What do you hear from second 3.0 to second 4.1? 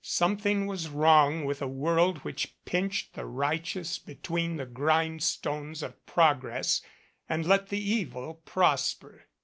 the righteous